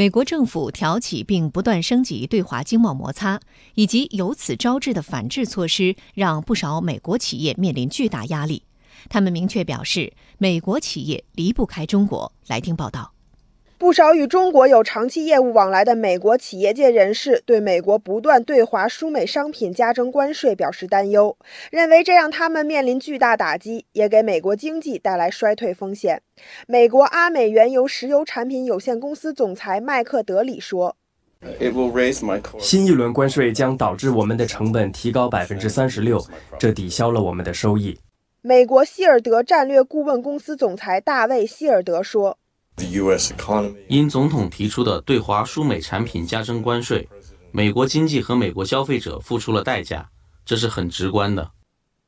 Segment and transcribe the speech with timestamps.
[0.00, 3.38] 美国政府挑起并不断升级对华经贸摩擦，
[3.74, 8.62] 以及由此招致的反制措施，让不少美国企业面临巨大压力。
[9.10, 12.32] 他们明确表示，美国企业离不开中国。
[12.46, 13.12] 来听报道。
[13.80, 21.34] 不少与中国有长期业务往来的美国企业界人士对美国不断对华输美商品加征关税表示担忧，
[21.70, 26.20] 认为这让他们面临巨大打击，也给美国经济带来衰退风险。
[26.66, 30.94] 美国阿美原油石油产品有限公司总裁麦克德里说
[32.60, 36.22] ：“新一轮关税将导致我们的成本提高百分之三十六，
[36.58, 37.98] 这抵消了我们的收益。”
[38.44, 42.36] 美国希尔德战略顾问公司总裁大卫·希尔德说
[43.88, 47.08] ：“因总统提出的对华输美产品加征关税，
[47.50, 50.08] 美国经济和美国消费者付出了代价，
[50.44, 51.50] 这是很直观的。”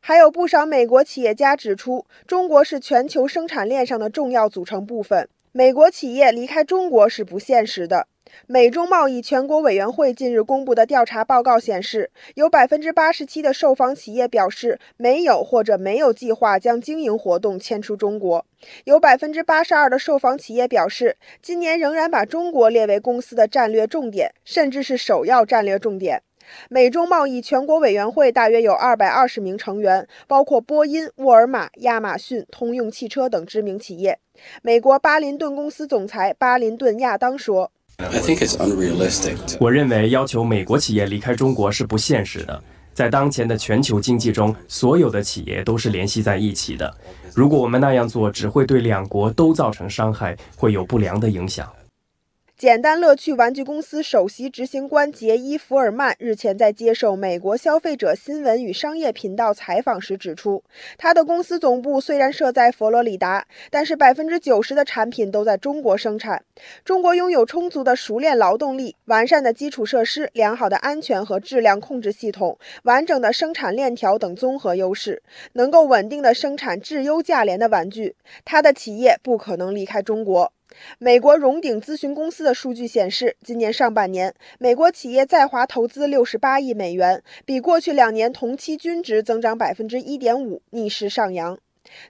[0.00, 8.06] 还有不少美国企业家指出，中国是全球生产链上的重要组成部分，美国企业离开中国是不现实的。
[8.46, 18.40] 美中贸易全国委员会近日公布的调查报告显示，有百分之八十七的受访企业表示没有或者没有计划将经营活动迁出中国；
[18.84, 26.22] 有百分之八十二的受访企业表示，今年仍然把中国列为公司的战略重点，甚至是首要战略重点。
[26.70, 34.18] 美中贸易全国委员会大约有二百二十名成员，包括波音、沃尔玛、亚马逊、通用汽车等知名企业。
[34.62, 37.70] 美国巴林顿公司总裁巴林顿亚当说。
[38.00, 39.36] I think it's unrealistic.
[39.58, 42.62] 我认为要求美国企业离开中国是不现实的。
[42.94, 46.92] 在当前的全球经济中，所有的企业都是联系在一起的。
[47.34, 51.68] 如果我们那样做，只会对两国都造成伤害，会有不良的影响。
[52.58, 60.64] 简单乐趣玩具公司首席执行官杰伊·福尔曼日前在接受美国消费者新闻与商业频道采访时指出，
[60.96, 66.42] 他的公司总部虽然设在佛罗里达，但是百分之九十的产品都在中国生产。
[66.84, 75.22] 中国拥有充足的熟练劳动力、完善的基础设施、良好的安全和质量控制系统、完整的生产链条等综合优势，
[75.52, 78.16] 能够稳定的生产质优价廉的玩具。
[78.44, 80.52] 他的企业不可能离开中国。
[80.98, 91.58] 美国荣鼎咨询公司的数据显示，今年上半年，美国企业在华投资六十八亿美元，比过去两年同期均值增长百分之一点五，逆势上扬。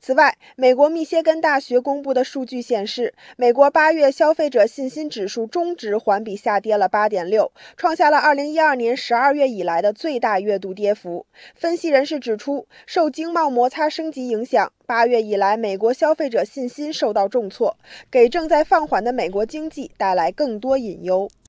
[0.00, 11.26] 此外，美国密歇根大学公布的数据显示，美国八月消费者信心指数终值环比下跌了八点六，创下了二零一二年十二月以来的最大月度跌幅。
[11.54, 17.76] 分析人士指出，受经贸摩擦升级影响，八月以来美国消费者信心受到重挫，
[18.10, 21.28] 给正在放缓的美国经济带来更多隐忧。